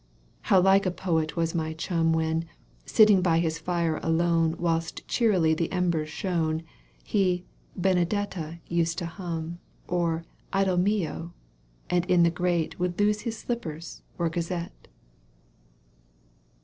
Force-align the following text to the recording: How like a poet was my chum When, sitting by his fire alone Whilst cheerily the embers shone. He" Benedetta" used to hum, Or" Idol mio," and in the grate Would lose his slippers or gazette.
How 0.45 0.59
like 0.59 0.87
a 0.87 0.89
poet 0.89 1.35
was 1.37 1.53
my 1.53 1.73
chum 1.73 2.11
When, 2.11 2.45
sitting 2.87 3.21
by 3.21 3.37
his 3.37 3.59
fire 3.59 3.99
alone 4.01 4.55
Whilst 4.57 5.07
cheerily 5.07 5.53
the 5.53 5.71
embers 5.71 6.09
shone. 6.09 6.63
He" 7.03 7.45
Benedetta" 7.75 8.57
used 8.77 8.97
to 8.97 9.05
hum, 9.05 9.59
Or" 9.87 10.25
Idol 10.53 10.77
mio," 10.77 11.33
and 11.87 12.03
in 12.07 12.23
the 12.23 12.31
grate 12.31 12.79
Would 12.79 12.99
lose 12.99 13.21
his 13.21 13.37
slippers 13.37 14.01
or 14.17 14.27
gazette. 14.31 14.87